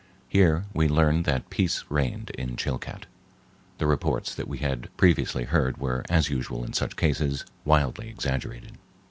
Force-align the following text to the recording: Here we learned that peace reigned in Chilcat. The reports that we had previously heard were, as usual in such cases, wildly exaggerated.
Here 0.27 0.65
we 0.73 0.87
learned 0.87 1.25
that 1.25 1.51
peace 1.51 1.83
reigned 1.87 2.31
in 2.31 2.55
Chilcat. 2.55 3.05
The 3.77 3.85
reports 3.85 4.33
that 4.33 4.47
we 4.47 4.57
had 4.57 4.89
previously 4.97 5.43
heard 5.43 5.77
were, 5.77 6.03
as 6.09 6.27
usual 6.27 6.63
in 6.63 6.73
such 6.73 6.95
cases, 6.95 7.45
wildly 7.65 8.09
exaggerated. 8.09 8.79